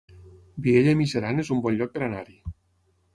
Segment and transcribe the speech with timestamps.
[0.67, 2.39] Vielha e Mijaran es un bon lloc per anar-hi